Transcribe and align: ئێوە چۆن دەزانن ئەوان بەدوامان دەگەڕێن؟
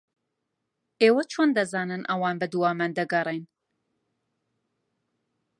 ئێوە 1.01 1.23
چۆن 1.31 1.49
دەزانن 1.57 2.03
ئەوان 2.09 2.35
بەدوامان 2.41 2.91
دەگەڕێن؟ 2.97 3.45